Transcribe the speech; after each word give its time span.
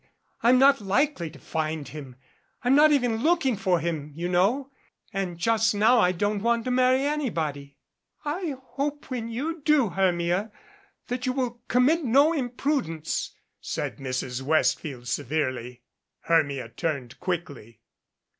I'm 0.41 0.57
not 0.57 0.81
likely 0.81 1.29
to 1.29 1.37
find 1.37 1.87
him. 1.89 2.15
I'm 2.63 2.73
not 2.73 2.91
even 2.91 3.17
looking 3.21 3.55
for 3.55 3.79
him, 3.79 4.11
you 4.15 4.27
know, 4.27 4.71
and 5.13 5.37
just 5.37 5.75
now 5.75 5.99
I 5.99 6.11
don't 6.11 6.41
want 6.41 6.65
to 6.65 6.71
marry 6.71 7.03
anybody." 7.05 7.77
"I 8.25 8.33
only 8.37 8.51
hope 8.63 9.11
when 9.11 9.29
you 9.29 9.61
do, 9.61 9.89
Hermia, 9.89 10.51
that 11.09 11.27
you 11.27 11.33
will 11.33 11.61
com 11.67 11.85
mit 11.85 12.03
no 12.03 12.33
imprudence," 12.33 13.35
said 13.59 13.99
Mrs. 13.99 14.41
Westfield 14.41 15.07
severely. 15.07 15.83
Hermia 16.21 16.69
turned 16.69 17.19
quickly. 17.19 17.81